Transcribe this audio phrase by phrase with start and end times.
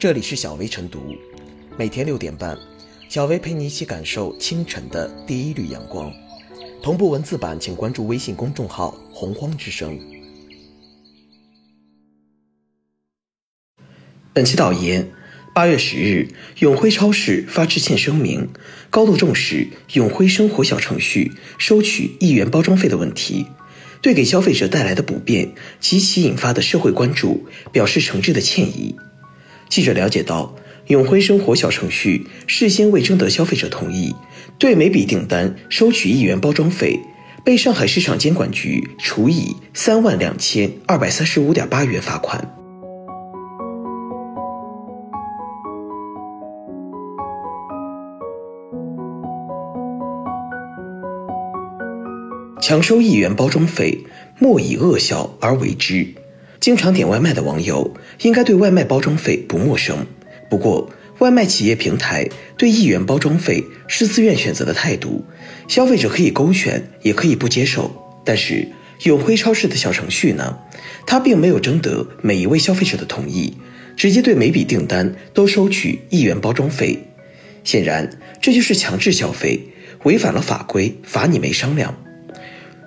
[0.00, 1.14] 这里是小薇晨读，
[1.76, 2.56] 每天六点半，
[3.10, 6.10] 小薇陪你一起感受清晨的第一缕阳光。
[6.82, 10.00] 同步文字版，请关注微信公众号“洪荒之声”。
[14.32, 15.12] 本期导言：
[15.54, 16.28] 八月十日，
[16.60, 18.48] 永辉超市发致歉声明，
[18.88, 23.44] 高度重视永辉生活小程序收取一元包装费的问题，
[24.00, 28.96] 对给消费者带来的不便及其引发的社会关注表示诚挚的歉意。
[29.70, 30.52] 记者了解到，
[30.88, 34.12] 永辉生活小程序事先未征得消费者同意，
[34.58, 36.98] 对每笔订单收取一元包装费，
[37.44, 42.56] 被上海市场监管局处以三万两千二百三十五点八元罚款。
[52.60, 54.04] 强收一元包装费，
[54.40, 56.08] 莫以恶小而为之。
[56.60, 60.06] 经常点外卖的网友应该对外卖包装费不陌生。
[60.50, 65.24] 不过，外卖企业平台对一元包装费是自愿选择的态度，
[65.68, 67.90] 消费者可以勾选，也可以不接受。
[68.24, 68.68] 但是，
[69.04, 70.58] 永辉超市的小程序呢？
[71.06, 73.56] 它并没有征得每一位消费者的同意，
[73.96, 76.98] 直接对每笔订单都收取一元包装费。
[77.64, 79.60] 显然，这就是强制消费，
[80.02, 81.94] 违反了法规，罚你没商量。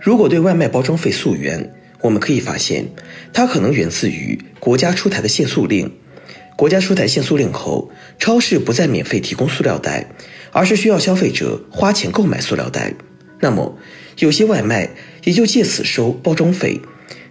[0.00, 1.72] 如果对外卖包装费溯源，
[2.02, 2.88] 我们可以发现，
[3.32, 5.90] 它可能源自于国家出台的限塑令。
[6.56, 10.12] 国家出台限塑令后，超市不再免费提供塑料袋，
[10.52, 12.94] 而是需要消费者花钱购买塑料袋。
[13.40, 13.78] 那么，
[14.18, 14.90] 有些外卖
[15.24, 16.80] 也就借此收包装费。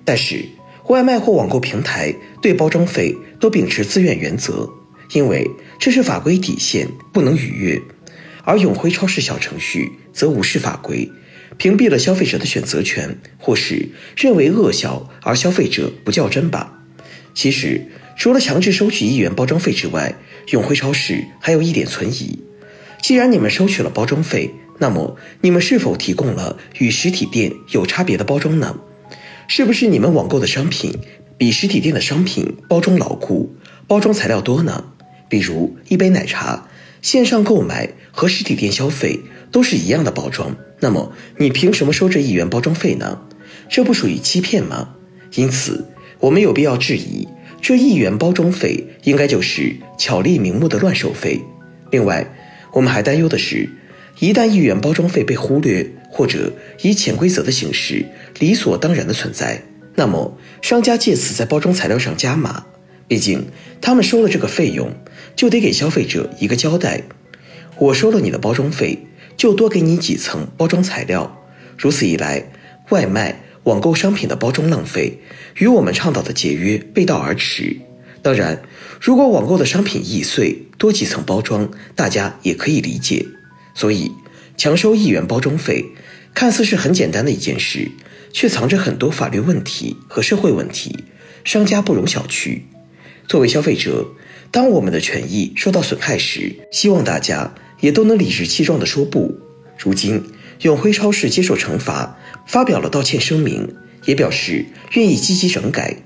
[0.03, 0.43] 但是，
[0.87, 4.69] 外卖或网购平台对包装费都秉持自愿原则，
[5.13, 7.81] 因为这是法规底线，不能逾越。
[8.43, 11.09] 而永辉超市小程序则无视法规。
[11.61, 16.79] 屏蔽了消费者的选择权，或是认为恶小而消费者不较真吧？
[17.35, 17.85] 其实，
[18.17, 20.15] 除了强制收取一元包装费之外，
[20.47, 22.39] 永辉超市还有一点存疑。
[22.99, 28.79] 既然你们收取了包装费，那么你们是否提供了与实体店有差别的包装呢？
[29.47, 30.97] 是不是你们网购的商品
[31.37, 33.55] 比实体店的商品包装牢固、
[33.85, 34.85] 包装材料多呢？
[35.29, 36.67] 比如一杯奶茶，
[37.03, 39.19] 线上购买和实体店消费
[39.51, 40.57] 都是一样的包装。
[40.81, 43.21] 那么你凭什么收这一元包装费呢？
[43.69, 44.95] 这不属于欺骗吗？
[45.35, 45.85] 因此，
[46.19, 47.27] 我们有必要质疑，
[47.61, 51.39] 这一元包装费应该就是巧立名目的乱收费。
[51.91, 52.27] 另外，
[52.73, 53.69] 我们还担忧的是，
[54.19, 58.05] 一旦一元包装费被忽略，或者以潜规则的形式
[58.39, 59.61] 理所当然的存在，
[59.95, 62.65] 那么商家借此在包装材料上加码。
[63.07, 63.45] 毕竟，
[63.79, 64.91] 他们收了这个费用，
[65.35, 67.03] 就得给消费者一个交代。
[67.77, 68.97] 我收了你的包装费。
[69.41, 71.43] 就多给你几层包装材料，
[71.75, 72.51] 如此一来，
[72.89, 75.19] 外卖、网购商品的包装浪费
[75.55, 77.75] 与我们倡导的节约背道而驰。
[78.21, 78.61] 当然，
[79.01, 83.25] 如果网购的商品易碎，多几层包装，大家也可以理解。
[83.73, 84.11] 所以，
[84.57, 85.87] 强收一元包装费，
[86.35, 87.89] 看似是很简单的一件事，
[88.31, 91.05] 却藏着很多法律问题和社会问题，
[91.43, 92.61] 商家不容小觑。
[93.27, 94.05] 作为消费者，
[94.51, 97.55] 当我们的权益受到损害时，希望大家。
[97.81, 99.37] 也都能理直气壮地说不。
[99.77, 100.23] 如今，
[100.61, 103.75] 永辉超市接受惩罚，发表了道歉声明，
[104.05, 105.97] 也表示愿意积极整改。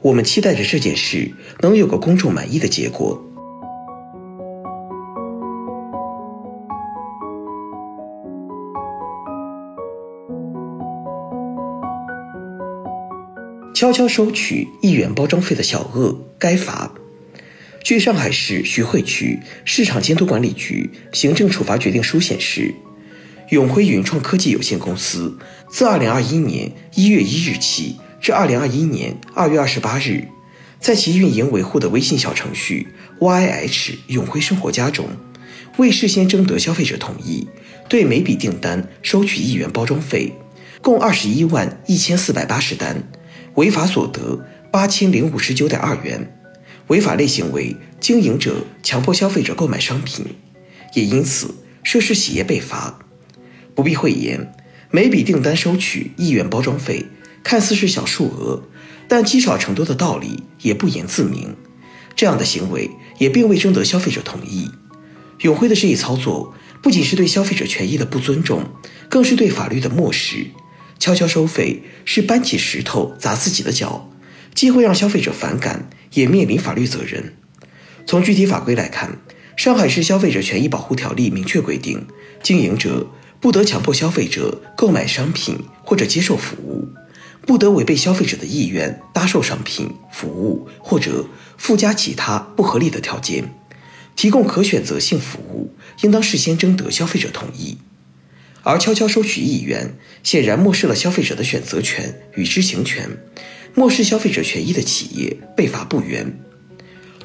[0.00, 3.22] 我们期待着这件事能有个公众满意的结果。
[13.74, 16.92] 悄悄收取一元包装费的小恶该罚。
[17.86, 22.74] 据上海市徐汇区市场监督管理局行政处罚决定书显示，
[23.50, 25.38] 永辉云创科技有限公司
[25.70, 30.24] 自2021年1月1日起至2021年2月28日，
[30.80, 32.88] 在其运营维护的微信小程序
[33.20, 35.06] YH 永辉生活家中，
[35.76, 37.46] 未事先征得消费者同意，
[37.88, 40.32] 对每笔订单收取一元包装费，
[40.82, 43.04] 共21万1480单，
[43.54, 46.32] 违法所得8059.2元。
[46.88, 50.24] 违法类型为经营者强迫消费者购买商品，
[50.94, 52.98] 也因此涉事企业被罚。
[53.74, 54.52] 不必讳言，
[54.90, 57.06] 每笔订单收取一元包装费，
[57.42, 58.62] 看似是小数额，
[59.08, 61.56] 但积少成多的道理也不言自明。
[62.14, 64.70] 这样的行为也并未征得消费者同意。
[65.40, 68.62] 永辉的这一操作，不仅是对消费者权益的不尊重，
[69.10, 70.46] 更是对法律的漠视。
[70.98, 74.10] 悄悄收费是搬起石头砸自己的脚。
[74.56, 77.34] 既会让消费者反感，也面临法律责任。
[78.06, 79.18] 从具体法规来看，
[79.54, 82.06] 上海市消费者权益保护条例明确规定，
[82.42, 83.06] 经营者
[83.38, 86.88] 不得强迫消费者购买商品或者接受服务，
[87.42, 91.26] 不得违背消费者的意愿搭售商品、服务或者
[91.58, 93.52] 附加其他不合理的条件。
[94.16, 97.76] 提供可选择性服务，应当事先征得消费者同意。
[98.62, 103.10] 而悄悄收取一元，显然漠视了消费者的选择权与知情权，
[103.76, 106.40] 漠视消费者权益的企业被罚不冤。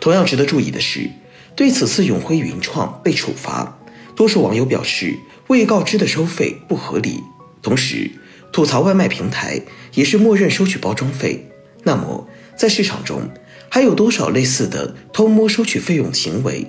[0.02, 1.10] 同样值得注意的是，
[1.56, 3.80] 对此次永辉云创被处罚，
[4.18, 5.16] 多数网友表示
[5.48, 7.22] 未告知的收费不合理，
[7.62, 8.12] 同时
[8.52, 9.62] 吐槽外卖平台
[9.94, 11.50] 也是默认收取包装费。
[11.84, 12.28] 那么，
[12.58, 13.30] 在市场中
[13.70, 16.68] 还有多少类似的偷摸收取费用行为？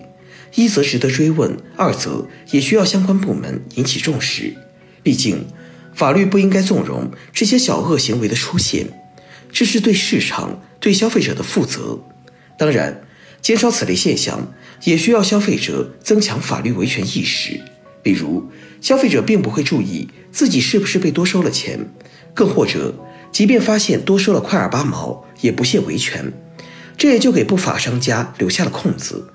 [0.55, 4.55] 一则值得追问，二则也需要相关部门引起重视。
[5.03, 5.47] 毕竟，
[5.93, 8.87] 法律不应该纵容这些小恶行为的出现，
[9.53, 11.99] 这是对市场、对消费者的负责。
[12.59, 13.03] 当然，
[13.41, 14.53] 减少此类现象，
[14.85, 17.61] 也需要消费者增强法律维权意识。
[18.03, 18.51] 比如，
[18.81, 21.89] 消费者并不会注意自己是不是被多收了钱，
[22.35, 22.95] 更或者，
[23.31, 26.33] 即便发现多收了块二八毛，也不屑维权，
[26.97, 29.29] 这也就给不法商家留下了空子。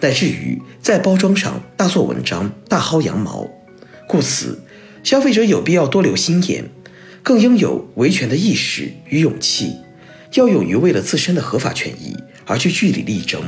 [0.00, 3.46] 乃至于在包装上大做文章、大薅羊毛，
[4.08, 4.62] 故此，
[5.02, 6.70] 消费者有必要多留心眼，
[7.22, 9.76] 更应有维权的意识与勇气，
[10.34, 13.40] 要勇于为了自身的合法权益而去据理力争。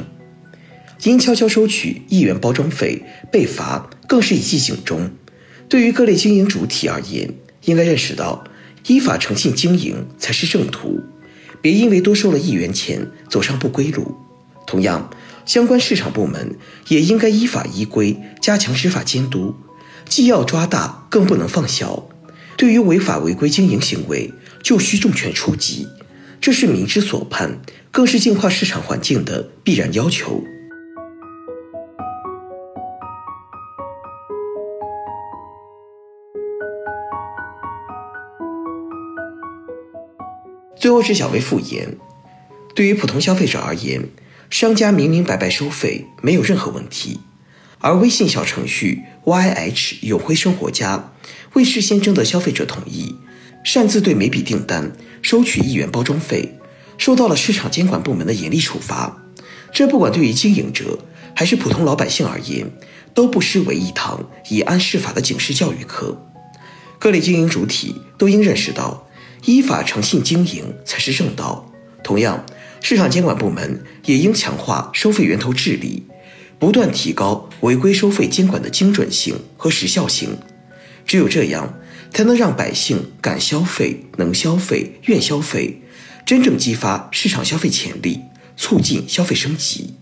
[1.03, 3.03] 因悄悄收取一元包装费
[3.33, 5.11] 被罚，更是一记警钟。
[5.69, 7.33] 对于各类经营主体而言，
[7.65, 8.45] 应该认识到，
[8.87, 11.01] 依法诚信经营才是正途，
[11.61, 14.15] 别因为多收了一元钱走上不归路。
[14.67, 15.11] 同样。
[15.45, 19.53] 相关市场部门也应该依法依规加强执法监督，
[20.09, 22.09] 既要抓大，更不能放小。
[22.57, 24.33] 对于违法违规经营行为，
[24.63, 25.87] 就需重拳出击，
[26.41, 27.59] 这是民之所盼，
[27.91, 30.43] 更是净化市场环境的必然要求。
[40.77, 41.97] 最后是小微复言，
[42.75, 44.09] 对于普通消费者而言。
[44.51, 47.21] 商家明明白白收费，没有任何问题，
[47.83, 51.13] 而微信小程序 YH 永辉生活家
[51.55, 53.17] 未事先征得消费者同意，
[53.65, 56.59] 擅自对每笔订单收取一元包装费，
[56.97, 59.25] 受到了市场监管部门的严厉处罚。
[59.73, 61.01] 这不管对于经营者
[61.35, 62.71] 还是普通老百姓而言，
[63.13, 66.25] 都不失为一堂以安释法的警示教育课。
[67.01, 69.09] 各类经营主体都应认识到，
[69.45, 71.71] 依法诚信经营才是正道。
[72.05, 72.45] 同样。
[72.85, 76.03] 市场监管部门也应强化收费源头治理，
[76.59, 80.37] 不断提高违规收费监管的精准性和时效性。
[81.05, 81.75] 只有这样，
[82.13, 85.83] 才能让百姓敢消费、能消费、愿消费，
[86.25, 88.21] 真正激发市场消费潜力，
[88.57, 89.95] 促进消费升级。